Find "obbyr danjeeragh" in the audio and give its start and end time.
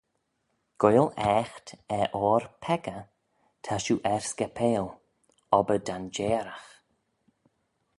5.57-6.67